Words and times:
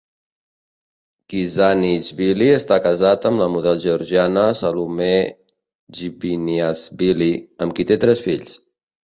Khizanishvili 1.33 2.47
està 2.53 2.79
casat 2.85 3.27
amb 3.31 3.43
la 3.43 3.49
model 3.57 3.77
georgiana, 3.83 4.47
Salome 4.63 5.11
Ghviniashvili, 5.99 7.31
amb 7.67 7.77
qui 7.79 7.89
té 7.95 8.01
tres 8.07 8.27
fills. 8.31 8.59